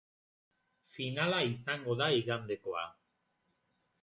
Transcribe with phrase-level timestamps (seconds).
[0.93, 2.87] Finala izango da igandekoa.